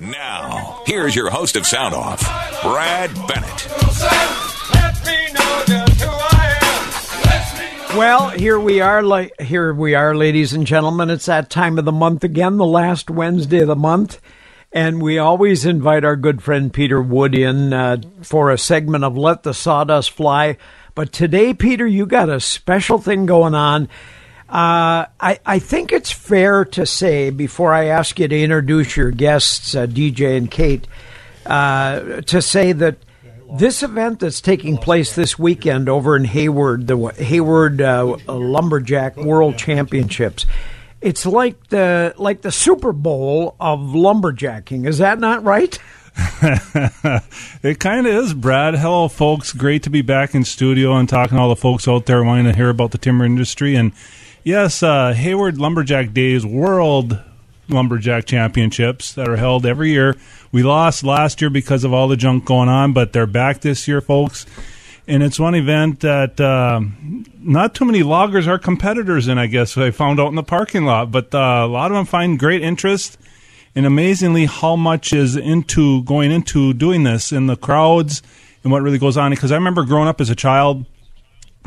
[0.00, 2.20] Now, here's your host of Sound Off,
[2.62, 3.68] Brad Bennett.
[7.96, 11.10] Well, here we are, here we are, ladies and gentlemen.
[11.10, 14.20] It's that time of the month again, the last Wednesday of the month,
[14.72, 19.16] and we always invite our good friend Peter Wood in uh, for a segment of
[19.16, 20.56] "Let the Sawdust Fly."
[20.96, 23.88] But today, Peter, you got a special thing going on.
[24.48, 29.10] Uh, I, I think it's fair to say, before I ask you to introduce your
[29.10, 30.86] guests, uh, DJ and Kate,
[31.46, 32.98] uh, to say that
[33.58, 39.56] this event that's taking place this weekend over in Hayward, the Hayward uh, Lumberjack World
[39.56, 40.46] Championships,
[41.00, 44.86] it's like the like the Super Bowl of lumberjacking.
[44.86, 45.78] Is that not right?
[47.62, 48.74] it kind of is, Brad.
[48.74, 49.52] Hello, folks.
[49.52, 52.44] Great to be back in studio and talking to all the folks out there wanting
[52.44, 53.74] to hear about the timber industry.
[53.74, 53.92] And
[54.44, 57.18] yes, uh, Hayward Lumberjack Days World
[57.68, 60.16] Lumberjack Championships that are held every year.
[60.52, 63.88] We lost last year because of all the junk going on, but they're back this
[63.88, 64.46] year, folks.
[65.06, 66.80] And it's one event that uh,
[67.38, 70.84] not too many loggers are competitors in, I guess, I found out in the parking
[70.84, 71.10] lot.
[71.10, 73.18] But uh, a lot of them find great interest
[73.74, 78.22] and amazingly how much is into going into doing this in the crowds
[78.62, 79.30] and what really goes on.
[79.30, 80.86] Because I remember growing up as a child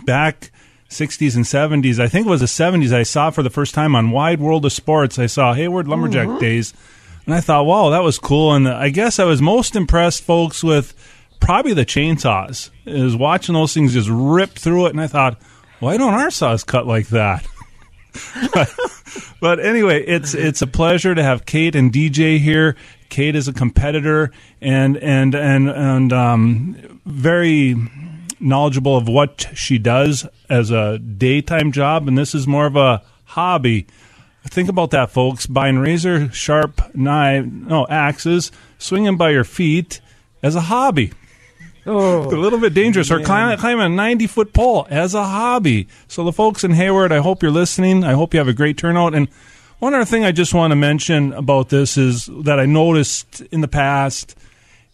[0.05, 0.51] back
[0.89, 1.99] 60s and 70s.
[1.99, 2.93] I think it was the 70s.
[2.93, 5.19] I saw for the first time on Wide World of Sports.
[5.19, 6.39] I saw Hayward Lumberjack mm-hmm.
[6.39, 6.73] Days,
[7.25, 8.53] and I thought, wow, that was cool.
[8.53, 10.93] And I guess I was most impressed, folks, with
[11.39, 12.69] probably the chainsaws.
[12.85, 15.41] Is watching those things just rip through it, and I thought,
[15.79, 17.45] why don't our saws cut like that?
[18.53, 18.73] but,
[19.41, 22.75] but anyway, it's it's a pleasure to have Kate and DJ here.
[23.09, 27.75] Kate is a competitor and and and and um, very
[28.39, 33.01] knowledgeable of what she does as a daytime job, and this is more of a
[33.25, 33.87] hobby.
[34.45, 35.45] Think about that, folks.
[35.45, 39.99] Buying razor sharp knife, no axes, swinging by your feet
[40.41, 41.11] as a hobby.
[41.85, 43.09] Oh, a little bit dangerous.
[43.09, 43.21] Man.
[43.21, 45.87] Or climbing, climbing a 90 foot pole as a hobby.
[46.07, 48.03] So, the folks in Hayward, I hope you're listening.
[48.03, 49.15] I hope you have a great turnout.
[49.15, 49.29] And
[49.79, 53.61] one other thing I just want to mention about this is that I noticed in
[53.61, 54.35] the past,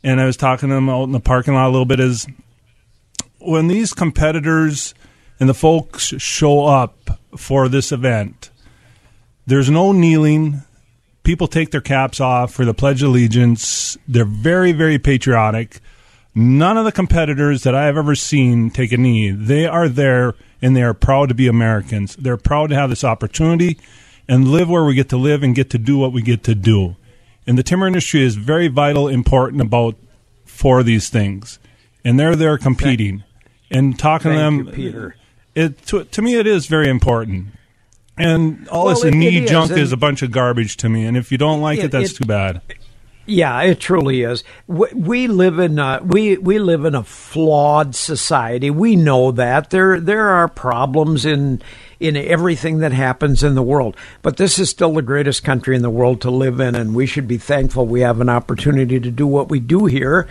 [0.03, 2.28] and I was talking to them out in the parking lot a little bit, is
[3.45, 4.93] when these competitors
[5.39, 8.49] and the folks show up for this event,
[9.45, 10.61] there's no kneeling.
[11.23, 13.97] People take their caps off for the Pledge of Allegiance.
[14.07, 15.79] They're very, very patriotic.
[16.35, 19.31] None of the competitors that I have ever seen take a knee.
[19.31, 22.15] They are there and they are proud to be Americans.
[22.15, 23.77] They're proud to have this opportunity
[24.27, 26.55] and live where we get to live and get to do what we get to
[26.55, 26.95] do.
[27.45, 29.95] And the timber industry is very vital, important about
[30.45, 31.59] for these things.
[32.05, 33.23] And they're there competing
[33.73, 34.67] and talking Thank to them.
[34.67, 35.16] You, Peter.
[35.56, 37.47] It to, to me it is very important.
[38.17, 39.78] And all well, this it, knee it junk is.
[39.78, 41.06] is a bunch of garbage to me.
[41.06, 42.61] And if you don't like it, it that's too bad.
[43.25, 44.44] Yeah, it truly is.
[44.67, 48.69] We live in a, we we live in a flawed society.
[48.69, 51.61] We know that there there are problems in
[52.01, 53.95] in everything that happens in the world.
[54.22, 57.05] But this is still the greatest country in the world to live in, and we
[57.05, 60.28] should be thankful we have an opportunity to do what we do here.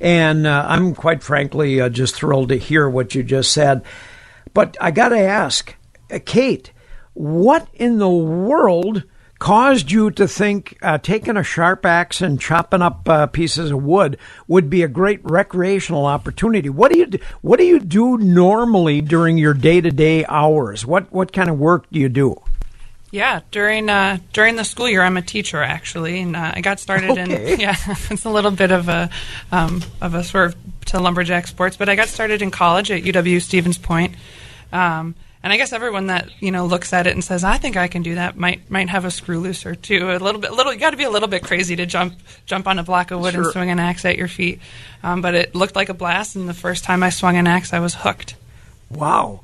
[0.00, 3.82] And uh, I'm quite frankly uh, just thrilled to hear what you just said.
[4.52, 5.74] But I got to ask,
[6.10, 6.72] uh, Kate,
[7.14, 9.04] what in the world
[9.38, 13.82] caused you to think uh, taking a sharp axe and chopping up uh, pieces of
[13.82, 14.18] wood
[14.48, 16.68] would be a great recreational opportunity?
[16.68, 20.86] What do you do, what do you do normally during your day to day hours?
[20.86, 22.42] What what kind of work do you do?
[23.10, 26.80] Yeah, during uh, during the school year, I'm a teacher actually, and uh, I got
[26.80, 27.54] started okay.
[27.54, 27.76] in yeah,
[28.10, 29.10] it's a little bit of a
[29.52, 30.56] um, of a sort of
[30.86, 34.14] to lumberjack sports, but I got started in college at UW Stevens Point,
[34.72, 37.76] um, and I guess everyone that you know looks at it and says I think
[37.76, 40.52] I can do that might might have a screw loose or two, a little bit,
[40.52, 42.14] little you got to be a little bit crazy to jump
[42.44, 43.44] jump on a block of wood sure.
[43.44, 44.58] and swing an axe at your feet,
[45.04, 47.72] um, but it looked like a blast, and the first time I swung an axe,
[47.72, 48.34] I was hooked.
[48.90, 49.42] Wow.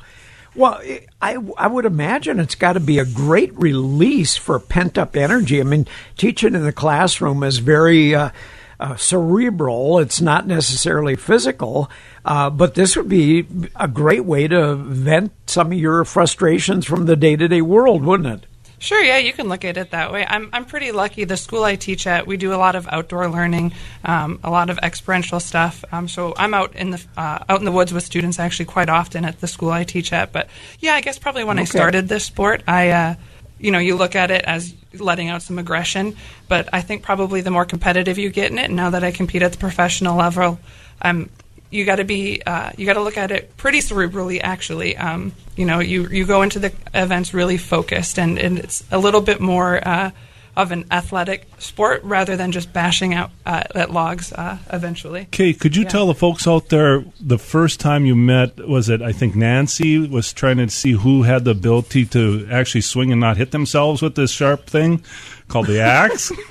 [0.55, 0.81] Well,
[1.21, 5.61] I, I would imagine it's got to be a great release for pent up energy.
[5.61, 5.87] I mean,
[6.19, 8.31] teaching in the classroom is very uh,
[8.79, 11.89] uh, cerebral, it's not necessarily physical,
[12.25, 13.47] uh, but this would be
[13.77, 18.05] a great way to vent some of your frustrations from the day to day world,
[18.05, 18.49] wouldn't it?
[18.83, 20.27] Sure, yeah, you can look at it that way.
[20.29, 21.23] I'm, I'm pretty lucky.
[21.23, 23.75] The school I teach at, we do a lot of outdoor learning,
[24.05, 25.85] um, a lot of experiential stuff.
[25.93, 28.89] Um, so I'm out in the uh, out in the woods with students actually quite
[28.89, 30.33] often at the school I teach at.
[30.33, 30.49] But
[30.81, 31.63] yeah, I guess probably when okay.
[31.63, 33.15] I started this sport, I, uh,
[33.61, 36.17] you know, you look at it as letting out some aggression.
[36.49, 39.43] But I think probably the more competitive you get in it, now that I compete
[39.43, 40.59] at the professional level,
[41.01, 41.31] I'm
[41.73, 45.33] you got to be uh, you got to look at it pretty cerebrally actually um,
[45.57, 49.21] you know you you go into the events really focused and, and it's a little
[49.21, 50.11] bit more uh,
[50.55, 55.27] of an athletic sport rather than just bashing out uh, at logs uh, eventually.
[55.31, 55.89] Kate, could you Yeah.
[55.89, 59.99] tell the folks out there the first time you met was it I think Nancy
[60.07, 64.03] was trying to see who had the ability to actually swing and not hit themselves
[64.03, 65.03] with this sharp thing
[65.49, 66.31] called the axe?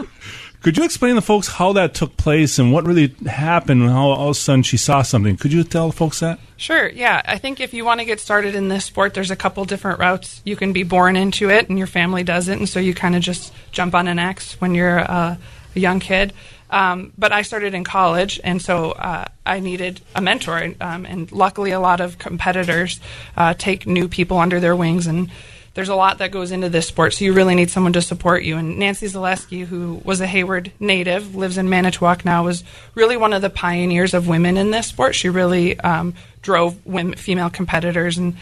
[0.61, 4.09] could you explain to folks how that took place and what really happened and how
[4.09, 5.35] all of a sudden she saw something?
[5.35, 6.39] Could you tell folks that?
[6.57, 7.21] Sure, yeah.
[7.25, 9.99] I think if you want to get started in this sport, there's a couple different
[9.99, 10.41] routes.
[10.45, 13.15] You can be born into it, and your family does it, and so you kind
[13.15, 15.37] of just jump on an axe when you're uh,
[15.75, 16.33] a young kid.
[16.69, 20.73] Um, but I started in college, and so uh, I needed a mentor.
[20.79, 22.99] Um, and luckily, a lot of competitors
[23.35, 25.29] uh, take new people under their wings, and
[25.73, 28.43] there's a lot that goes into this sport, so you really need someone to support
[28.43, 28.57] you.
[28.57, 32.63] And Nancy Zalewski, who was a Hayward native, lives in Manitowoc now, was
[32.93, 35.15] really one of the pioneers of women in this sport.
[35.15, 38.35] She really um, drove women, female competitors, and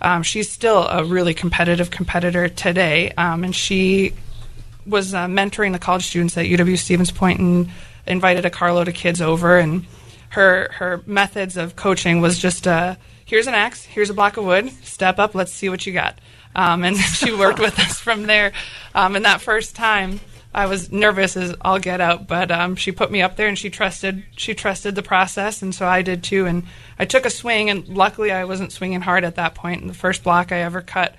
[0.00, 3.10] um, she's still a really competitive competitor today.
[3.12, 4.14] Um, and she
[4.86, 7.70] was uh, mentoring the college students at UW Stevens Point and
[8.06, 9.84] invited a carload of kids over and
[10.30, 14.44] her her methods of coaching was just uh, here's an axe, here's a block of
[14.44, 16.18] wood, step up, let's see what you got.
[16.58, 18.52] Um, and she worked with us from there.
[18.94, 20.18] Um, and that first time,
[20.52, 23.56] I was nervous as all get out, but um, she put me up there and
[23.56, 26.46] she trusted she trusted the process, and so I did too.
[26.46, 26.64] And
[26.98, 29.82] I took a swing, and luckily I wasn't swinging hard at that point.
[29.82, 31.14] And the first block I ever cut,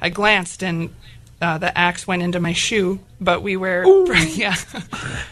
[0.00, 0.94] I glanced and
[1.42, 3.84] uh, the axe went into my shoe, but we wear
[4.28, 4.54] yeah,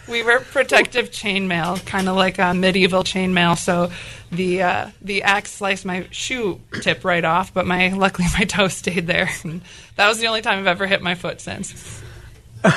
[0.08, 3.56] we wear protective chainmail, kind of like a medieval chainmail.
[3.56, 3.90] So
[4.32, 8.68] the uh, the axe sliced my shoe tip right off, but my luckily my toe
[8.68, 9.30] stayed there.
[9.44, 9.62] And
[9.96, 12.02] that was the only time I've ever hit my foot since.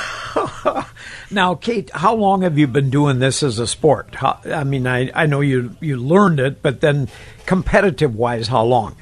[1.33, 4.13] Now, Kate, how long have you been doing this as a sport?
[4.13, 7.09] How, I mean, I, I know you you learned it, but then
[7.47, 8.95] competitive wise, how long?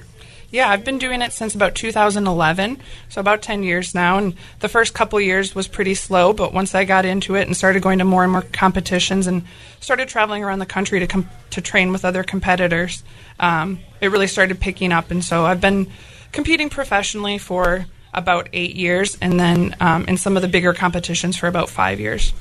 [0.52, 2.78] Yeah, I've been doing it since about 2011,
[3.08, 4.18] so about 10 years now.
[4.18, 7.56] And the first couple years was pretty slow, but once I got into it and
[7.56, 9.44] started going to more and more competitions and
[9.80, 13.02] started traveling around the country to com- to train with other competitors,
[13.40, 15.10] um, it really started picking up.
[15.10, 15.88] And so I've been
[16.34, 21.38] competing professionally for about eight years, and then um, in some of the bigger competitions
[21.38, 22.34] for about five years.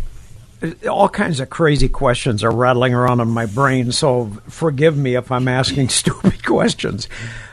[0.90, 5.30] all kinds of crazy questions are rattling around in my brain, so forgive me if
[5.30, 7.06] I'm asking stupid questions.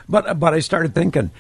[0.10, 1.32] But but I started thinking,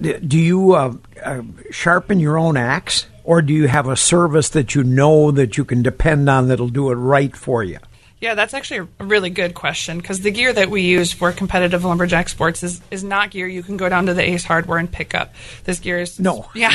[0.00, 4.74] do you uh, uh, sharpen your own axe, or do you have a service that
[4.74, 7.78] you know that you can depend on that'll do it right for you?
[8.22, 11.84] Yeah, that's actually a really good question because the gear that we use for competitive
[11.84, 14.90] lumberjack sports is, is not gear you can go down to the Ace Hardware and
[14.90, 15.34] pick up.
[15.64, 16.48] This gear is No.
[16.54, 16.70] yeah,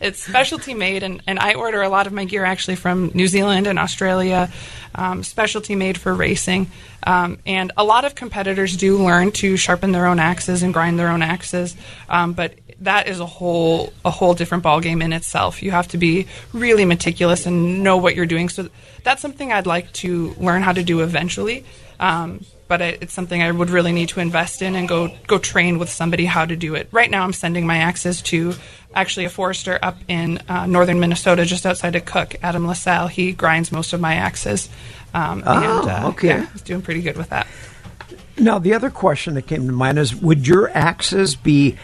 [0.00, 3.28] it's specialty made, and, and I order a lot of my gear actually from New
[3.28, 4.50] Zealand and Australia,
[4.94, 6.70] um, specialty made for racing.
[7.06, 10.98] Um, and a lot of competitors do learn to sharpen their own axes and grind
[10.98, 11.76] their own axes,
[12.08, 15.62] um, but that is a whole a whole different ballgame in itself.
[15.62, 18.48] You have to be really meticulous and know what you're doing.
[18.48, 18.68] So
[19.02, 21.64] that's something I'd like to learn how to do eventually.
[22.00, 25.38] Um, but it, it's something I would really need to invest in and go go
[25.38, 26.88] train with somebody how to do it.
[26.90, 28.54] Right now, I'm sending my axes to
[28.94, 33.08] actually a forester up in uh, northern Minnesota, just outside of Cook, Adam LaSalle.
[33.08, 34.68] He grinds most of my axes.
[35.12, 36.28] Um, Oh, and, uh, okay.
[36.28, 37.46] Yeah, he's doing pretty good with that.
[38.36, 41.76] Now, the other question that came to mind is would your axes be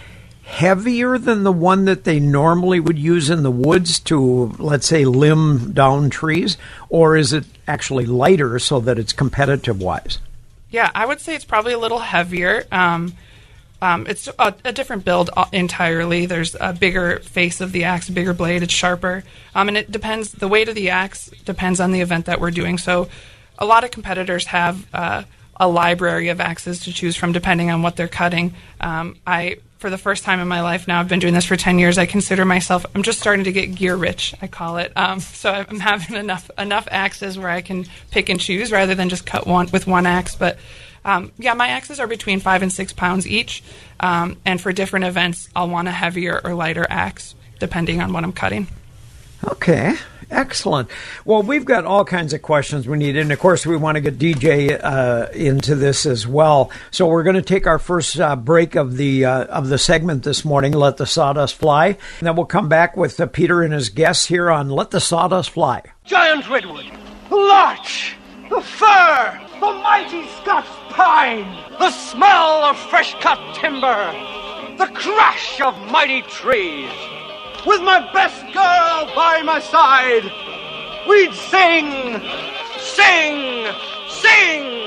[0.50, 5.04] heavier than the one that they normally would use in the woods to, let's say,
[5.04, 6.58] limb down trees?
[6.88, 10.18] Or is it actually lighter so that it's competitive wise?
[10.70, 12.64] Yeah, I would say it's probably a little heavier.
[12.72, 13.14] Um,
[13.80, 16.26] um, it's a, a different build uh, entirely.
[16.26, 18.62] There's a bigger face of the axe, bigger blade.
[18.62, 20.32] It's sharper, um, and it depends.
[20.32, 22.76] The weight of the axe depends on the event that we're doing.
[22.76, 23.08] So,
[23.58, 25.22] a lot of competitors have uh,
[25.60, 28.54] a library of axes to choose from, depending on what they're cutting.
[28.80, 31.56] Um, I, for the first time in my life now, I've been doing this for
[31.56, 31.98] ten years.
[31.98, 32.84] I consider myself.
[32.94, 34.34] I'm just starting to get gear rich.
[34.42, 34.90] I call it.
[34.96, 39.08] Um, so I'm having enough enough axes where I can pick and choose rather than
[39.08, 40.58] just cut one with one axe, but.
[41.02, 43.62] Um, yeah, my axes are between five and six pounds each,
[44.00, 48.22] um, and for different events, I'll want a heavier or lighter axe depending on what
[48.22, 48.66] I'm cutting.
[49.42, 49.94] Okay,
[50.30, 50.88] excellent.
[51.24, 54.00] Well, we've got all kinds of questions we need, and of course, we want to
[54.00, 56.70] get DJ uh, into this as well.
[56.90, 60.22] So we're going to take our first uh, break of the uh, of the segment
[60.24, 60.72] this morning.
[60.72, 64.26] Let the sawdust fly, and then we'll come back with uh, Peter and his guests
[64.26, 65.82] here on Let the Sawdust Fly.
[66.04, 66.86] giant redwood,
[67.28, 68.16] the larch,
[68.48, 71.44] the fir, the mighty Scots pine,
[71.78, 74.12] the smell of fresh cut timber,
[74.78, 76.90] the crash of mighty trees.
[77.66, 80.24] With my best girl by my side,
[81.06, 82.18] we'd sing,
[82.78, 83.66] sing,
[84.08, 84.80] sing.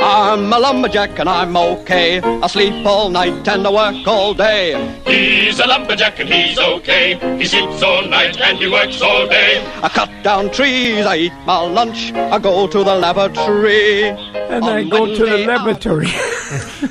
[0.00, 2.20] I'm a lumberjack and I'm okay.
[2.20, 4.96] I sleep all night and I work all day.
[5.06, 7.18] He's a lumberjack and he's okay.
[7.36, 9.60] He sleeps all night and he works all day.
[9.82, 14.04] I cut down trees, I eat my lunch, I go to the laboratory.
[14.04, 16.08] And I On go to the Monday, laboratory.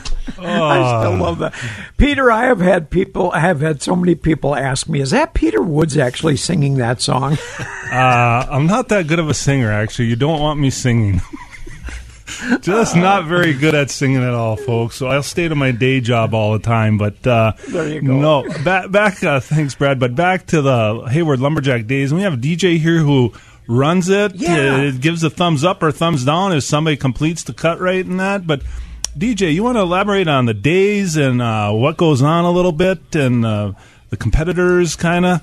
[0.39, 1.53] I still love that.
[1.97, 5.33] Peter, I have had people, I have had so many people ask me, is that
[5.33, 7.37] Peter Woods actually singing that song?
[7.87, 10.07] Uh, I'm not that good of a singer, actually.
[10.09, 11.21] You don't want me singing.
[12.61, 14.97] Just not very good at singing at all, folks.
[14.97, 16.97] So I'll stay to my day job all the time.
[16.97, 18.19] But uh, There you go.
[18.19, 19.23] no, back, back.
[19.23, 19.99] Uh, thanks, Brad.
[20.01, 23.31] But back to the Hayward Lumberjack days, we have a DJ here who
[23.67, 24.35] runs it.
[24.35, 24.75] Yeah.
[24.75, 28.05] Uh, it gives a thumbs up or thumbs down if somebody completes the cut right
[28.05, 28.45] in that.
[28.45, 28.63] But
[29.17, 32.71] DJ, you want to elaborate on the days and uh, what goes on a little
[32.71, 33.71] bit and uh,
[34.11, 35.41] the competitors, kind of.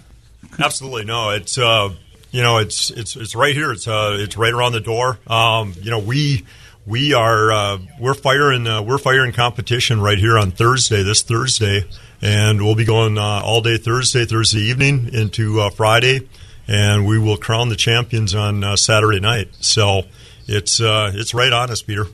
[0.61, 1.31] Absolutely no.
[1.31, 1.93] It's uh,
[2.31, 3.73] you know it's it's it's right here.
[3.73, 5.19] It's uh, it's right around the door.
[5.27, 6.45] Um, you know we
[6.87, 11.85] we are uh, we're firing uh, we're firing competition right here on Thursday this Thursday,
[12.23, 16.29] and we'll be going uh, all day Thursday Thursday evening into uh, Friday,
[16.69, 19.49] and we will crown the champions on uh, Saturday night.
[19.61, 20.03] So
[20.47, 22.07] it's uh, it's right on us, Peter.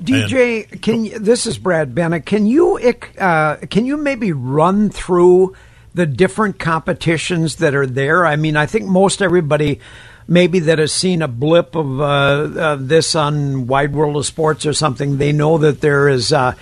[0.00, 2.24] DJ, can you, this is Brad Bennett.
[2.24, 2.78] Can you
[3.18, 5.54] uh, can you maybe run through
[5.94, 8.24] the different competitions that are there?
[8.24, 9.80] I mean, I think most everybody
[10.26, 14.64] maybe that has seen a blip of uh, uh, this on Wide World of Sports
[14.64, 16.54] or something, they know that there is uh,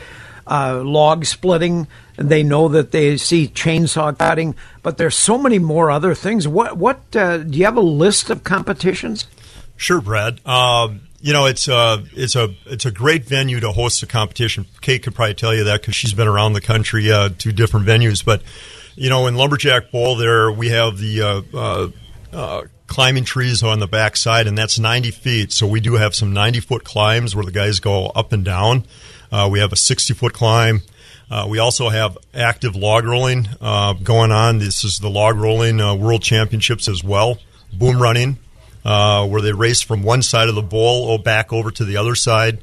[0.47, 1.87] uh, log splitting.
[2.17, 6.49] And they know that they see chainsaw cutting, but there's so many more other things.
[6.49, 9.29] What what uh, do you have a list of competitions?
[9.77, 10.45] Sure, Brad.
[10.45, 14.67] Um, you know, it's a it's a it's a great venue to host a competition.
[14.81, 17.87] Kate could probably tell you that because she's been around the country uh, to different
[17.87, 18.25] venues.
[18.25, 18.43] But
[18.95, 21.89] you know, in Lumberjack Bowl, there we have the uh, uh,
[22.33, 25.53] uh, climbing trees on the backside, and that's 90 feet.
[25.53, 28.85] So we do have some 90 foot climbs where the guys go up and down.
[29.31, 30.83] Uh, we have a 60 foot climb.
[31.31, 34.59] Uh, we also have active log rolling uh, going on.
[34.59, 37.39] This is the log rolling uh, world championships as well.
[37.73, 38.39] Boom running,
[38.89, 41.99] uh, where they race from one side of the bowl oh, back over to the
[41.99, 42.59] other side.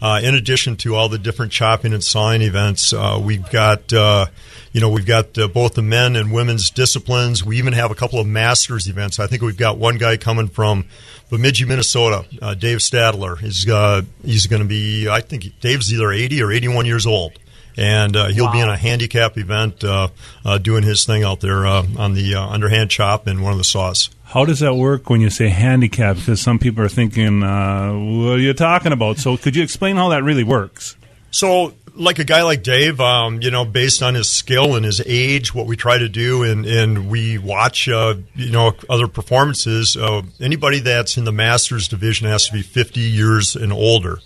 [0.00, 4.24] Uh, in addition to all the different chopping and sawing events, uh, we've got uh,
[4.72, 7.44] you know we've got uh, both the men and women's disciplines.
[7.44, 9.20] We even have a couple of masters events.
[9.20, 10.86] I think we've got one guy coming from
[11.28, 13.38] Bemidji, Minnesota, uh, Dave Stadler.
[13.38, 17.38] He's uh, he's going to be I think Dave's either 80 or 81 years old.
[17.78, 20.08] And uh, he'll be in a handicap event uh,
[20.46, 23.58] uh, doing his thing out there uh, on the uh, underhand chop and one of
[23.58, 24.08] the saws.
[24.26, 26.16] How does that work when you say handicap?
[26.16, 29.18] Because some people are thinking, uh, what are you talking about?
[29.18, 30.96] So could you explain how that really works?
[31.30, 35.00] So, like a guy like Dave, um, you know, based on his skill and his
[35.06, 39.96] age, what we try to do, and, and we watch, uh, you know, other performances.
[39.96, 44.18] Uh, anybody that's in the Masters division has to be 50 years and older.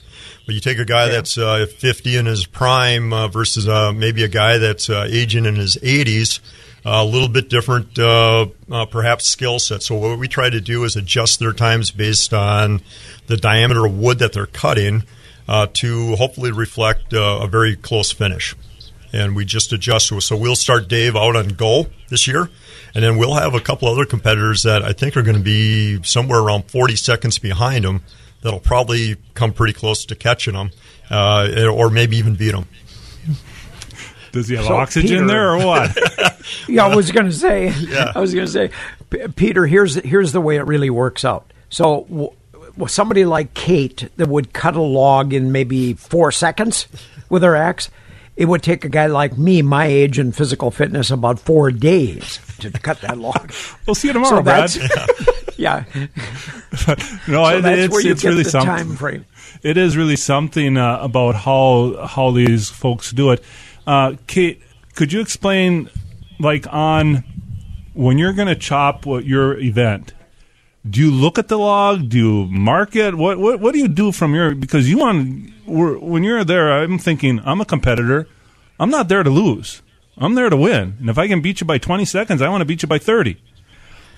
[0.47, 4.25] But you take a guy that's uh, 50 in his prime uh, versus uh, maybe
[4.25, 6.40] a guy that's uh, aging in his 80s,
[6.84, 9.82] a little bit different, uh, uh, perhaps skill set.
[9.82, 12.80] So what we try to do is adjust their times based on
[13.26, 15.04] the diameter of wood that they're cutting
[15.49, 18.54] uh, to hopefully reflect uh, a very close finish.
[19.12, 20.08] And we just adjust.
[20.22, 22.49] So we'll start Dave out on goal this year,
[22.94, 26.00] and then we'll have a couple other competitors that I think are going to be
[26.04, 28.02] somewhere around 40 seconds behind him.
[28.42, 30.70] That'll probably come pretty close to catching them,
[31.10, 32.66] uh, or maybe even beat them.
[34.32, 35.96] Does he have So, oxygen Peter- there or what?
[36.68, 37.68] Yeah, I was going to say.
[37.78, 38.12] Yeah.
[38.14, 38.70] I was going to say,
[39.10, 39.66] P- Peter.
[39.66, 41.52] Here's here's the way it really works out.
[41.68, 42.30] So, w-
[42.72, 46.88] w- somebody like Kate that would cut a log in maybe four seconds
[47.28, 47.90] with her axe,
[48.37, 52.40] it would take a guy like me, my age and physical fitness, about four days
[52.60, 53.52] to cut that log.
[53.87, 54.70] we'll see you tomorrow, so Brad.
[55.56, 55.84] yeah.
[55.94, 56.04] no,
[56.76, 58.68] So it- that's it's, where you it's get really the something.
[58.68, 59.25] time frame.
[59.62, 63.42] It is really something uh, about how how these folks do it.
[63.87, 64.62] Uh, Kate,
[64.94, 65.90] could you explain,
[66.38, 67.25] like, on
[67.94, 70.12] when you're going to chop what your event?
[70.88, 72.08] Do you look at the log?
[72.08, 73.14] Do you mark it?
[73.14, 74.54] What what what do you do from your?
[74.54, 78.26] Because you want when you're there, I'm thinking I'm a competitor.
[78.78, 79.82] I'm not there to lose.
[80.16, 80.96] I'm there to win.
[80.99, 82.99] And if I can beat you by 20 seconds, I want to beat you by
[82.99, 83.37] 30.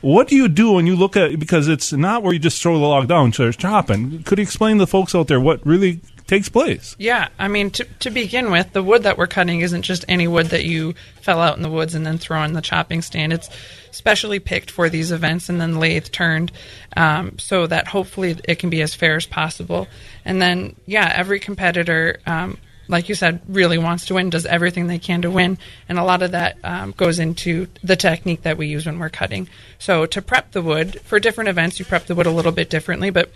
[0.02, 2.74] What do you do when you look at because it's not where you just throw
[2.74, 4.22] the log down and start chopping?
[4.24, 6.00] Could you explain to the folks out there what really
[6.32, 6.96] takes place?
[6.98, 10.26] Yeah, I mean, to, to begin with, the wood that we're cutting isn't just any
[10.26, 13.34] wood that you fell out in the woods and then throw in the chopping stand.
[13.34, 13.50] It's
[13.90, 16.50] specially picked for these events and then lathe turned
[16.96, 19.88] um, so that hopefully it can be as fair as possible.
[20.24, 22.18] And then, yeah, every competitor.
[22.26, 22.56] Um,
[22.88, 25.56] like you said, really wants to win, does everything they can to win,
[25.88, 29.08] and a lot of that um, goes into the technique that we use when we're
[29.08, 29.48] cutting.
[29.78, 32.68] So to prep the wood for different events, you prep the wood a little bit
[32.68, 33.30] differently, but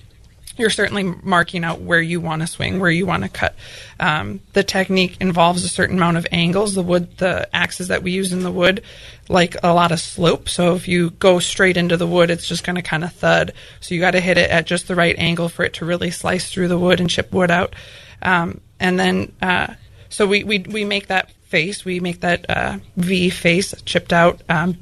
[0.56, 3.54] you're certainly marking out where you want to swing, where you want to cut.
[4.00, 6.74] Um, the technique involves a certain amount of angles.
[6.74, 8.82] The wood, the axes that we use in the wood,
[9.28, 10.48] like a lot of slope.
[10.48, 13.52] So if you go straight into the wood, it's just going to kind of thud.
[13.80, 16.10] So you got to hit it at just the right angle for it to really
[16.10, 17.74] slice through the wood and chip wood out.
[18.22, 19.74] Um, and then, uh,
[20.08, 24.42] so we, we we make that face, we make that uh, V face chipped out
[24.48, 24.78] um,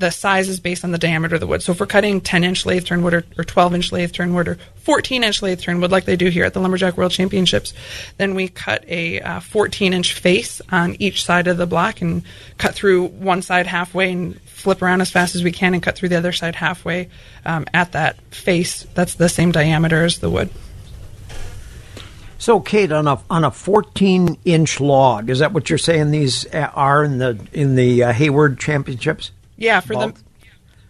[0.00, 1.62] the size is based on the diameter of the wood.
[1.62, 4.34] So if we're cutting 10 inch lathe turn wood or, or 12 inch lathe turn
[4.34, 7.12] wood or 14 inch lathe turn wood like they do here at the Lumberjack World
[7.12, 7.74] Championships,
[8.16, 12.22] then we cut a uh, 14 inch face on each side of the block and
[12.56, 15.96] cut through one side halfway and flip around as fast as we can and cut
[15.96, 17.08] through the other side halfway
[17.44, 20.48] um, at that face that's the same diameter as the wood.
[22.38, 26.10] So, Kate, on a on a 14 inch log, is that what you're saying?
[26.10, 29.30] These are in the in the uh, Hayward Championships?
[29.60, 30.14] Yeah, for the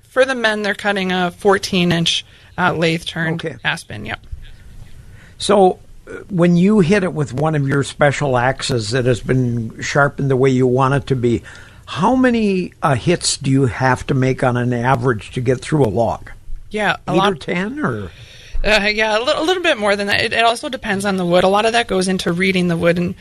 [0.04, 2.24] for the men, they're cutting a 14 inch
[2.56, 3.56] uh, lathe turned okay.
[3.64, 4.06] aspen.
[4.06, 4.26] Yep.
[5.38, 9.82] So uh, when you hit it with one of your special axes that has been
[9.82, 11.42] sharpened the way you want it to be,
[11.86, 15.84] how many uh, hits do you have to make on an average to get through
[15.84, 16.30] a log?
[16.70, 17.32] Yeah, a Eight lot.
[17.32, 18.10] or ten, or
[18.62, 20.20] uh, yeah, a little, a little, bit more than that.
[20.20, 21.44] It, it, also depends on the wood.
[21.44, 23.14] A lot of that goes into reading the wood and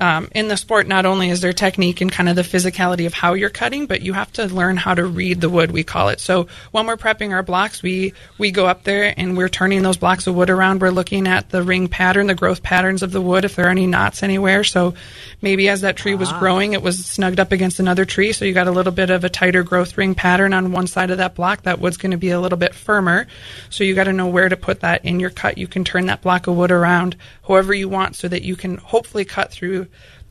[0.00, 3.12] um, in the sport, not only is there technique and kind of the physicality of
[3.12, 5.70] how you're cutting, but you have to learn how to read the wood.
[5.70, 6.18] We call it.
[6.18, 9.96] So when we're prepping our blocks, we we go up there and we're turning those
[9.96, 10.80] blocks of wood around.
[10.80, 13.70] We're looking at the ring pattern, the growth patterns of the wood, if there are
[13.70, 14.64] any knots anywhere.
[14.64, 14.94] So
[15.42, 16.38] maybe as that tree was ah.
[16.38, 19.24] growing, it was snugged up against another tree, so you got a little bit of
[19.24, 21.62] a tighter growth ring pattern on one side of that block.
[21.62, 23.26] That wood's going to be a little bit firmer.
[23.70, 25.58] So you got to know where to put that in your cut.
[25.58, 28.78] You can turn that block of wood around however you want, so that you can
[28.78, 29.81] hopefully cut through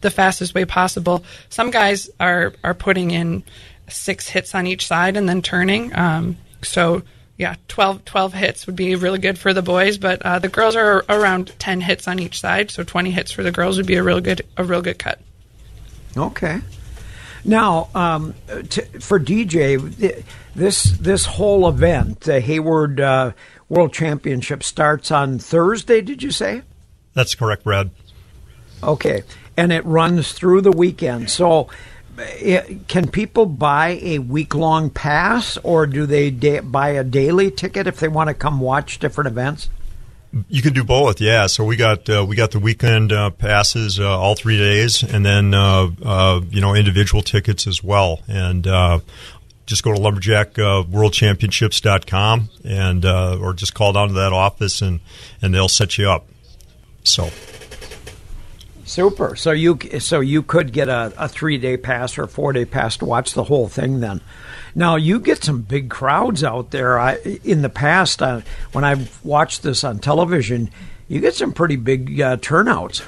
[0.01, 1.23] the fastest way possible.
[1.49, 3.43] Some guys are are putting in
[3.87, 5.95] six hits on each side and then turning.
[5.95, 7.03] Um, so
[7.37, 10.75] yeah, 12, 12, hits would be really good for the boys, but uh, the girls
[10.75, 12.69] are around ten hits on each side.
[12.69, 15.19] So twenty hits for the girls would be a real good a real good cut.
[16.15, 16.59] Okay.
[17.43, 18.35] Now, um,
[18.69, 23.31] t- for DJ, this this whole event, the Hayward uh,
[23.69, 26.01] World Championship, starts on Thursday.
[26.01, 26.61] Did you say?
[27.13, 27.89] That's correct, Brad.
[28.83, 29.23] Okay,
[29.57, 31.29] and it runs through the weekend.
[31.29, 31.69] So,
[32.17, 37.51] it, can people buy a week long pass, or do they da- buy a daily
[37.51, 39.69] ticket if they want to come watch different events?
[40.47, 41.47] You can do both, yeah.
[41.47, 45.25] So we got uh, we got the weekend uh, passes uh, all three days, and
[45.25, 48.21] then uh, uh, you know individual tickets as well.
[48.29, 48.99] And uh,
[49.65, 55.01] just go to lumberjackworldchampionships.com and or just call down to that office and
[55.41, 56.27] and they'll set you up.
[57.03, 57.29] So
[58.91, 59.37] Super.
[59.37, 62.65] So you so you could get a, a three day pass or a four day
[62.65, 64.01] pass to watch the whole thing.
[64.01, 64.19] Then,
[64.75, 66.99] now you get some big crowds out there.
[66.99, 67.13] I,
[67.45, 68.41] in the past, uh,
[68.73, 70.69] when I've watched this on television,
[71.07, 73.01] you get some pretty big uh, turnouts.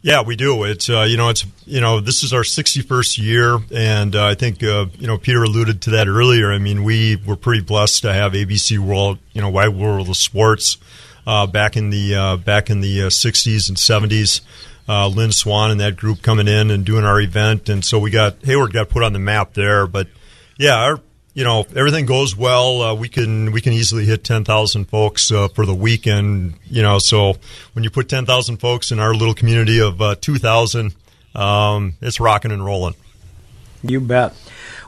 [0.00, 0.64] Yeah, we do.
[0.64, 4.34] It's uh, you know it's you know this is our 61st year, and uh, I
[4.34, 6.50] think uh, you know Peter alluded to that earlier.
[6.50, 10.16] I mean, we were pretty blessed to have ABC World, you know, Wide World of
[10.16, 10.78] Sports
[11.26, 14.40] uh, back in the uh, back in the 60s and 70s
[14.90, 18.10] uh, Lynn Swann and that group coming in and doing our event, and so we
[18.10, 19.86] got Hayward got put on the map there.
[19.86, 20.08] But
[20.58, 21.00] yeah, our,
[21.32, 22.82] you know everything goes well.
[22.82, 26.54] Uh, we can we can easily hit ten thousand folks uh, for the weekend.
[26.64, 27.36] You know, so
[27.72, 30.96] when you put ten thousand folks in our little community of uh, two thousand,
[31.36, 32.96] um, it's rocking and rolling.
[33.84, 34.34] You bet.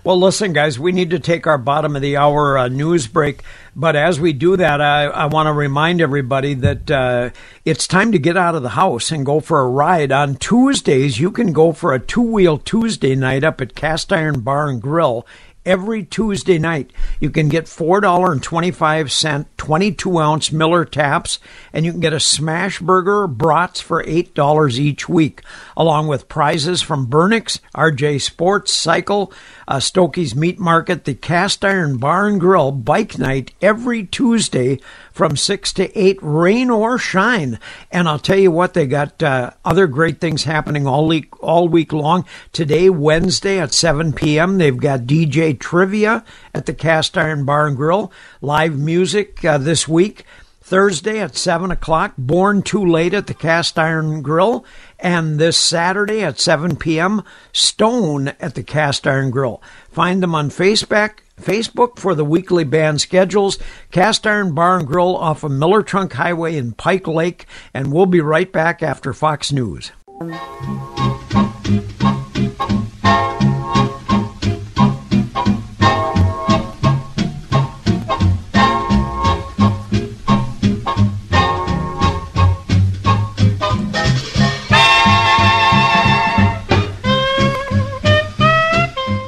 [0.04, 3.44] Well, listen, guys, we need to take our bottom of the hour uh, news break.
[3.76, 7.30] But as we do that, I, I want to remind everybody that uh,
[7.64, 10.10] it's time to get out of the house and go for a ride.
[10.10, 14.40] On Tuesdays, you can go for a two wheel Tuesday night up at Cast Iron
[14.40, 15.24] Bar and Grill
[15.64, 16.92] every Tuesday night.
[17.20, 21.38] You can get $4.25 22 ounce Miller taps,
[21.72, 25.42] and you can get a smash burger brats for $8 each week,
[25.76, 29.32] along with prizes from Burnix, RJ Sports, Cycle,
[29.68, 34.80] uh, Stokey's Meat Market, the Cast Iron Bar and Grill Bike Night every Tuesday
[35.12, 37.58] from 6 to 8, rain or shine.
[37.90, 41.68] And I'll tell you what, they got uh, other great things happening all week, all
[41.68, 42.24] week long.
[42.52, 47.76] Today, Wednesday at 7 p.m., they've got DJ Trivia at the Cast Iron Bar and
[47.76, 50.24] Grill, live music uh, this week.
[50.72, 54.64] Thursday at 7 o'clock, Born Too Late at the Cast Iron Grill.
[54.98, 57.22] And this Saturday at 7 p.m.,
[57.52, 59.60] Stone at the Cast Iron Grill.
[59.90, 63.58] Find them on Facebook, Facebook for the weekly band schedules,
[63.90, 68.06] Cast Iron Bar and Grill off of Miller Trunk Highway in Pike Lake, and we'll
[68.06, 69.92] be right back after Fox News.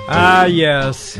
[0.07, 1.19] Ah, yes.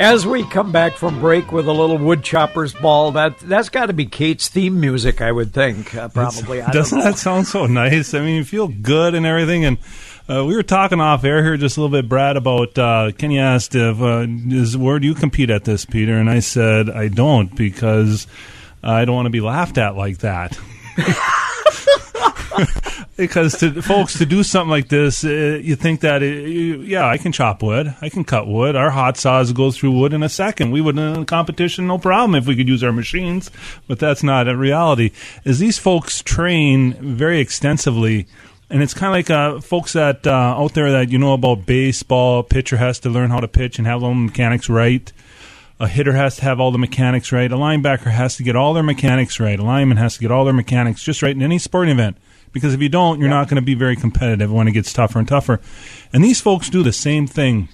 [0.00, 3.92] As we come back from break with a little woodchopper's ball, that that's got to
[3.92, 5.94] be Kate's theme music, I would think.
[5.94, 6.62] Uh, probably.
[6.62, 7.04] I Doesn't know.
[7.04, 8.14] that sound so nice?
[8.14, 9.66] I mean, you feel good and everything.
[9.66, 9.76] And
[10.26, 13.38] uh, we were talking off air here just a little bit, Brad, about uh, Kenny
[13.38, 16.16] asked if uh, is where do you compete at this, Peter?
[16.16, 18.26] And I said I don't because
[18.82, 20.58] I don't want to be laughed at like that.
[23.16, 27.06] because to folks to do something like this, uh, you think that uh, you, yeah,
[27.06, 28.76] I can chop wood, I can cut wood.
[28.76, 30.70] Our hot saws go through wood in a second.
[30.70, 33.50] We would in a competition, no problem, if we could use our machines.
[33.86, 35.12] But that's not a reality.
[35.44, 38.26] Is these folks train very extensively.
[38.72, 41.66] And it's kind of like uh, folks that uh, out there that you know about
[41.66, 42.44] baseball.
[42.44, 45.12] Pitcher has to learn how to pitch and have all the mechanics right.
[45.80, 47.50] A hitter has to have all the mechanics right.
[47.50, 49.58] A linebacker has to get all their mechanics right.
[49.58, 52.16] A lineman has to get all their mechanics just right in any sporting event.
[52.52, 55.18] Because if you don't, you're not going to be very competitive when it gets tougher
[55.18, 55.60] and tougher.
[56.12, 57.68] And these folks do the same thing.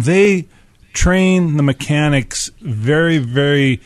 [0.00, 0.48] They
[0.92, 3.80] train the mechanics very, very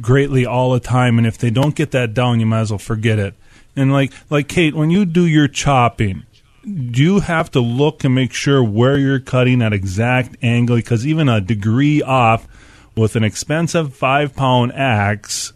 [0.00, 1.18] greatly all the time.
[1.18, 3.34] And if they don't get that down, you might as well forget it.
[3.76, 6.24] And like, like Kate, when you do your chopping,
[6.64, 10.76] do you have to look and make sure where you're cutting at exact angle?
[10.76, 12.48] Because even a degree off
[12.96, 15.52] with an expensive five pound axe,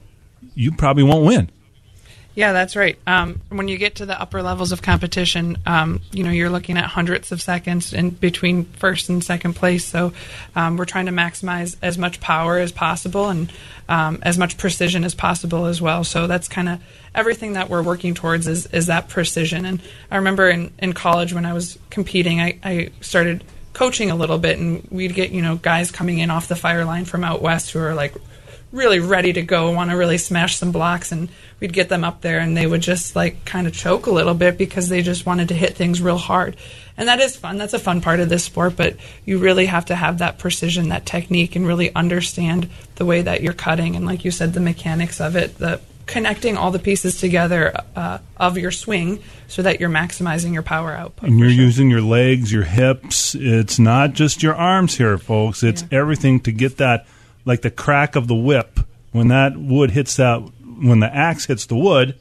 [0.55, 1.51] you probably won't win.
[2.39, 2.97] Yeah, that's right.
[3.05, 6.79] Um, when you get to the upper levels of competition, um, you know you're looking
[6.79, 9.85] at hundredths of seconds in between first and second place.
[9.85, 10.13] So
[10.55, 13.53] um, we're trying to maximize as much power as possible and
[13.89, 16.05] um, as much precision as possible as well.
[16.05, 16.81] So that's kind of
[17.13, 19.65] everything that we're working towards is is that precision.
[19.65, 24.15] And I remember in in college when I was competing, I, I started coaching a
[24.15, 27.25] little bit, and we'd get you know guys coming in off the fire line from
[27.25, 28.15] out west who are like
[28.71, 31.29] really ready to go, want to really smash some blocks, and
[31.61, 34.35] we'd get them up there, and they would just like kind of choke a little
[34.35, 36.57] bit because they just wanted to hit things real hard.
[36.97, 37.59] And that is fun.
[37.59, 40.89] That's a fun part of this sport, but you really have to have that precision,
[40.89, 44.61] that technique, and really understand the way that you're cutting, and like you said, the
[44.61, 49.79] mechanics of it, the connecting all the pieces together uh, of your swing so that
[49.79, 51.29] you're maximizing your power output.
[51.29, 53.37] And you're using your legs, your hips.
[53.39, 55.63] It's not just your arms here, folks.
[55.63, 57.07] It's everything to get that,
[57.45, 58.81] like the crack of the whip.
[59.13, 62.15] When that wood hits that, when the axe hits the wood,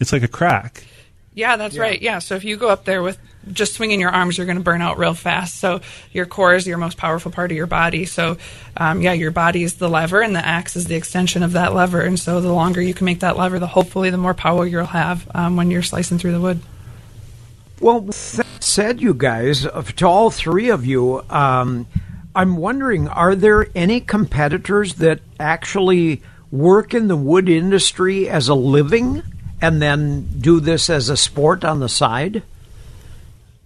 [0.00, 0.84] it's like a crack.
[1.34, 2.00] Yeah, that's right.
[2.00, 3.18] Yeah, so if you go up there with
[3.50, 5.58] just swinging your arms, you're going to burn out real fast.
[5.58, 5.80] So
[6.12, 8.04] your core is your most powerful part of your body.
[8.04, 8.36] So
[8.76, 11.74] um, yeah, your body is the lever, and the axe is the extension of that
[11.74, 12.02] lever.
[12.02, 14.84] And so the longer you can make that lever, the hopefully the more power you'll
[14.84, 16.60] have um, when you're slicing through the wood.
[17.80, 21.86] Well, that said, you guys, uh, to all three of you, um,
[22.34, 28.54] I'm wondering are there any competitors that actually work in the wood industry as a
[28.54, 29.22] living
[29.60, 32.42] and then do this as a sport on the side?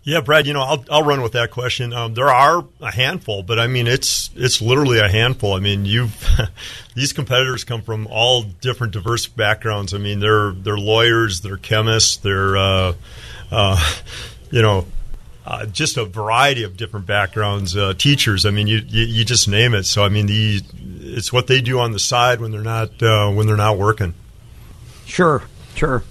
[0.06, 0.46] Yeah, Brad.
[0.46, 1.92] You know, I'll I'll run with that question.
[1.92, 5.54] Um, there are a handful, but I mean, it's it's literally a handful.
[5.54, 6.24] I mean, you've
[6.94, 9.94] these competitors come from all different diverse backgrounds.
[9.94, 12.92] I mean, they're they're lawyers, they're chemists, they're uh,
[13.50, 13.94] uh,
[14.52, 14.86] you know.
[15.46, 18.44] Uh, just a variety of different backgrounds, uh, teachers.
[18.44, 19.84] I mean, you, you you just name it.
[19.84, 20.60] So I mean, the
[21.00, 24.14] it's what they do on the side when they're not uh, when they're not working.
[25.04, 25.44] Sure,
[25.76, 26.02] sure.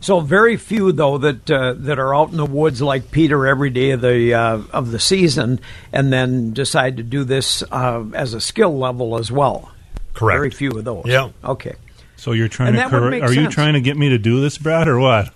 [0.00, 3.70] So very few though that uh, that are out in the woods like Peter every
[3.70, 8.34] day of the uh, of the season, and then decide to do this uh, as
[8.34, 9.72] a skill level as well.
[10.12, 10.36] Correct.
[10.36, 11.06] Very few of those.
[11.06, 11.30] Yeah.
[11.42, 11.76] Okay.
[12.24, 13.22] So you're trying to correct.
[13.22, 15.30] Are you trying to get me to do this, Brad, or what?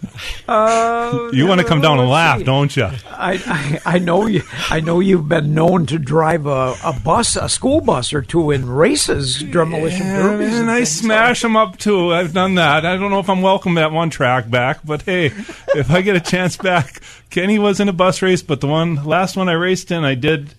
[0.49, 2.45] Uh, You want to come down and laugh, see.
[2.45, 2.85] don't you?
[2.85, 7.37] I, I I know you I know you've been known to drive a, a bus
[7.37, 12.15] a school bus or two in races demolition derbies and I smash them up too.
[12.15, 12.87] I've done that.
[12.87, 15.27] I don't know if I'm welcome at one track back, but hey,
[15.75, 19.05] if I get a chance back, Kenny was in a bus race, but the one
[19.05, 20.55] last one I raced in, I did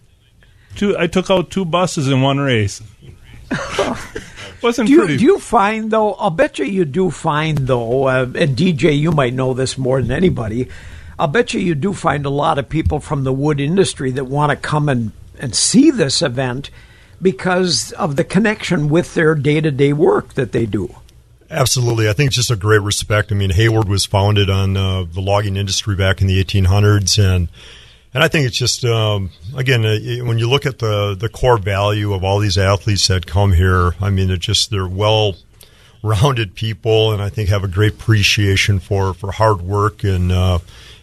[0.75, 0.95] two.
[0.95, 2.83] I took out two buses in one race.
[4.61, 5.17] Wasn't Do you, pretty.
[5.17, 6.13] do you find though?
[6.13, 10.01] I'll bet you you do find though, uh, and DJ, you might know this more
[10.01, 10.67] than anybody.
[11.17, 14.25] I'll bet you you do find a lot of people from the wood industry that
[14.25, 16.69] want to come and and see this event
[17.21, 20.93] because of the connection with their day to day work that they do.
[21.49, 22.07] Absolutely.
[22.09, 23.31] I think it's just a great respect.
[23.31, 27.47] I mean, Hayward was founded on uh, the logging industry back in the 1800s, and
[28.13, 31.57] and I think it's just um, again uh, when you look at the the core
[31.57, 33.93] value of all these athletes that come here.
[34.01, 35.35] I mean, they're just they're well
[36.01, 40.31] rounded people, and I think have a great appreciation for for hard work and.
[40.31, 40.59] Uh,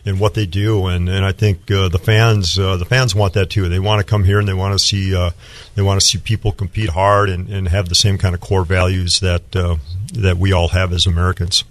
[0.07, 3.35] and what they do, and, and I think uh, the fans uh, the fans want
[3.35, 3.69] that too.
[3.69, 5.31] They want to come here and they want to see uh,
[5.75, 8.65] they want to see people compete hard and, and have the same kind of core
[8.65, 9.77] values that uh,
[10.13, 11.65] that we all have as Americans.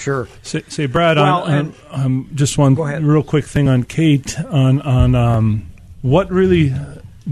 [0.00, 0.28] Sure.
[0.42, 4.38] Say, say Brad, Well, on, and- on, um, just one real quick thing on Kate
[4.50, 5.66] on on um,
[6.02, 6.74] what really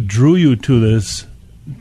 [0.06, 1.26] drew you to this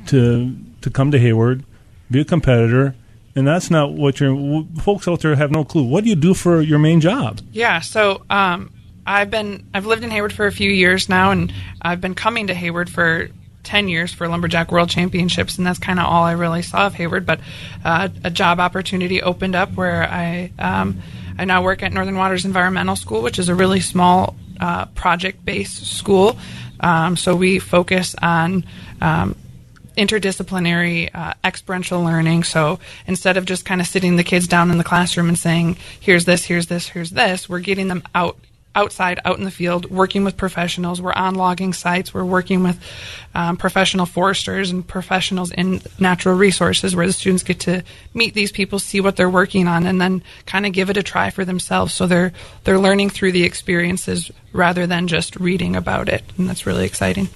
[0.08, 1.64] to to come to Hayward,
[2.10, 2.96] be a competitor,
[3.36, 5.84] and that's not what your folks out there have no clue.
[5.84, 7.42] What do you do for your main job?
[7.52, 8.72] Yeah, so um,
[9.06, 12.48] I've been I've lived in Hayward for a few years now, and I've been coming
[12.48, 13.30] to Hayward for
[13.68, 16.94] 10 years for Lumberjack World Championships, and that's kind of all I really saw of
[16.96, 17.26] Hayward.
[17.26, 17.42] But
[17.84, 21.02] uh, a job opportunity opened up where I um,
[21.38, 25.44] I now work at Northern Waters Environmental School, which is a really small uh, project
[25.44, 26.38] based school.
[26.80, 28.64] Um, so we focus on
[29.02, 29.36] um,
[29.98, 32.44] interdisciplinary uh, experiential learning.
[32.44, 35.76] So instead of just kind of sitting the kids down in the classroom and saying,
[36.00, 38.38] here's this, here's this, here's this, we're getting them out
[38.78, 41.02] outside, out in the field, working with professionals.
[41.02, 42.14] We're on logging sites.
[42.14, 42.80] We're working with
[43.34, 48.52] um, professional foresters and professionals in natural resources where the students get to meet these
[48.52, 51.44] people, see what they're working on, and then kind of give it a try for
[51.44, 51.94] themselves.
[51.94, 52.32] So they're
[52.64, 57.30] they're learning through the experiences rather than just reading about it, and that's really exciting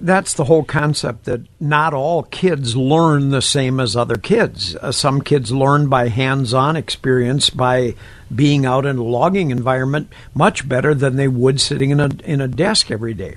[0.00, 4.74] that's the whole concept that not all kids learn the same as other kids.
[4.76, 7.94] Uh, some kids learn by hands on experience, by
[8.34, 12.40] being out in a logging environment much better than they would sitting in a, in
[12.40, 13.36] a desk every day.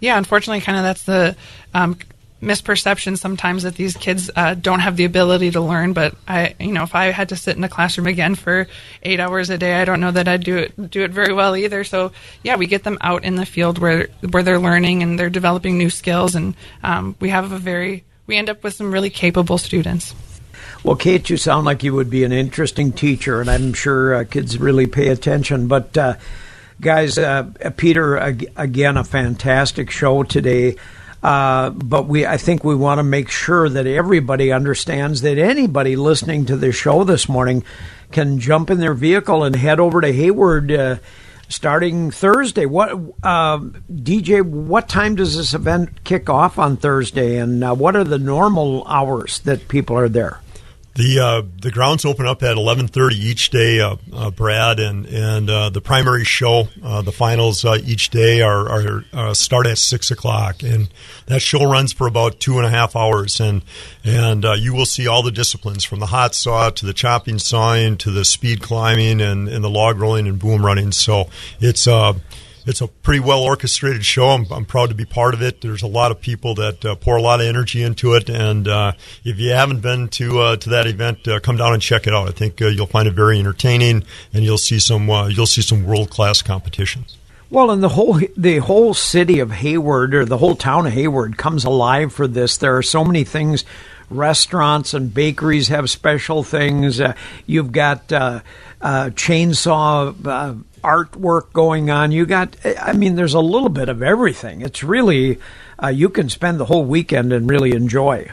[0.00, 1.36] Yeah, unfortunately, kind of that's the
[1.72, 1.98] um,
[2.44, 5.92] misperception sometimes that these kids uh, don't have the ability to learn.
[5.92, 8.66] But I, you know, if I had to sit in a classroom again for
[9.02, 11.56] eight hours a day, I don't know that I'd do it do it very well
[11.56, 11.84] either.
[11.84, 15.30] So yeah, we get them out in the field where where they're learning and they're
[15.30, 19.10] developing new skills, and um, we have a very we end up with some really
[19.10, 20.14] capable students.
[20.82, 24.24] Well, Kate, you sound like you would be an interesting teacher, and I'm sure uh,
[24.24, 25.66] kids really pay attention.
[25.66, 26.16] But uh,
[26.80, 27.44] guys, uh,
[27.76, 30.76] Peter, again, a fantastic show today.
[31.24, 35.96] Uh, but we, I think we want to make sure that everybody understands that anybody
[35.96, 37.64] listening to the show this morning
[38.12, 40.96] can jump in their vehicle and head over to Hayward uh,
[41.48, 42.66] starting Thursday.
[42.66, 42.90] What
[43.22, 43.58] uh,
[43.90, 44.42] DJ?
[44.42, 48.86] What time does this event kick off on Thursday, and uh, what are the normal
[48.86, 50.40] hours that people are there?
[50.96, 55.06] The uh, the grounds open up at eleven thirty each day, uh, uh, Brad, and
[55.06, 59.78] and uh, the primary show, uh, the finals uh, each day are, are start at
[59.78, 60.88] six o'clock, and
[61.26, 63.62] that show runs for about two and a half hours, and
[64.04, 67.96] and you will see all the disciplines from the hot saw to the chopping sawing
[67.96, 70.92] to the speed climbing and, and the log rolling and boom running.
[70.92, 71.28] So
[71.58, 71.88] it's
[72.66, 74.30] it's a pretty well orchestrated show.
[74.30, 75.60] I'm, I'm, proud to be part of it.
[75.60, 78.66] There's a lot of people that uh, pour a lot of energy into it, and
[78.66, 78.92] uh,
[79.24, 82.14] if you haven't been to uh, to that event, uh, come down and check it
[82.14, 82.28] out.
[82.28, 85.62] I think uh, you'll find it very entertaining, and you'll see some uh, you'll see
[85.62, 87.16] some world class competitions.
[87.50, 91.36] Well, and the whole the whole city of Hayward or the whole town of Hayward
[91.36, 92.56] comes alive for this.
[92.56, 93.64] There are so many things.
[94.10, 97.00] Restaurants and bakeries have special things.
[97.00, 97.14] Uh,
[97.46, 98.40] you've got uh,
[98.80, 100.14] uh, chainsaw
[100.82, 102.12] artwork going on.
[102.12, 104.60] You got, I mean, there's a little bit of everything.
[104.60, 105.38] It's really,
[105.82, 108.30] uh, you can spend the whole weekend and really enjoy.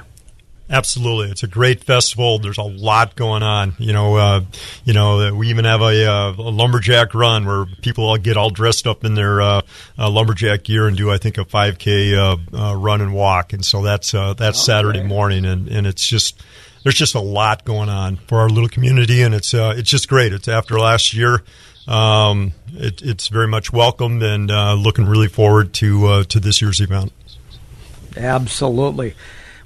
[0.72, 2.40] Absolutely, it's a great festival.
[2.40, 3.74] There's a lot going on.
[3.78, 4.42] You know, uh,
[4.86, 8.50] you know, we even have a, uh, a, lumberjack run where people all get all
[8.50, 9.62] dressed up in their uh,
[9.98, 13.52] uh lumberjack gear and do, I think, a 5K uh, run and walk.
[13.52, 14.54] And so that's that's okay.
[14.54, 16.42] Saturday morning, and, and it's just
[16.84, 20.32] there's just a lot going on for our little community, and it's it's just great.
[20.32, 21.44] It's after last year
[21.88, 26.62] um, it, it's very much welcomed and uh, looking really forward to uh, to this
[26.62, 27.12] year's event.
[28.16, 29.16] Absolutely.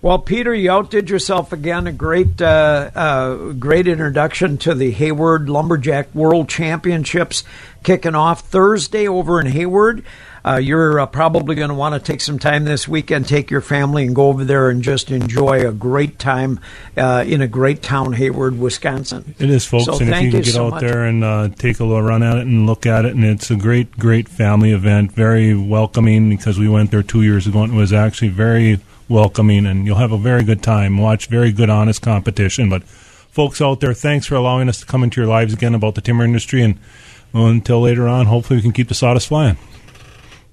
[0.05, 1.87] Well, Peter, you outdid yourself again.
[1.87, 7.43] A great, uh, uh, great introduction to the Hayward Lumberjack World Championships
[7.81, 10.03] kicking off Thursday over in Hayward.
[10.45, 13.61] Uh, you're uh, probably going to want to take some time this weekend, take your
[13.61, 16.59] family, and go over there and just enjoy a great time
[16.95, 19.33] uh, in a great town, Hayward, Wisconsin.
[19.39, 20.81] It is, folks, so and if you can get so out much.
[20.81, 23.49] there and uh, take a little run at it and look at it, and it's
[23.49, 27.73] a great, great family event, very welcoming because we went there two years ago and
[27.73, 30.97] it was actually very welcoming, and you'll have a very good time.
[30.97, 32.69] Watch very good, honest competition.
[32.69, 35.95] But folks out there, thanks for allowing us to come into your lives again about
[35.95, 36.61] the timber industry.
[36.61, 36.79] And
[37.33, 39.57] well, until later on, hopefully we can keep the sawdust flying.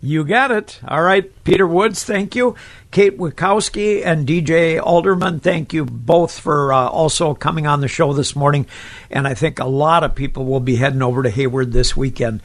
[0.05, 0.81] You got it.
[0.89, 2.57] All right, Peter Woods, thank you.
[2.91, 8.13] Kate Wikowski and DJ Alderman, thank you both for uh, also coming on the show
[8.13, 8.67] this morning.
[9.13, 12.41] And I think a lot of people will be heading over to Hayward this weekend.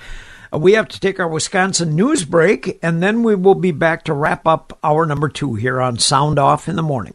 [0.53, 4.03] Uh, we have to take our Wisconsin news break, and then we will be back
[4.05, 7.13] to wrap up our number two here on Sound Off in the Morning.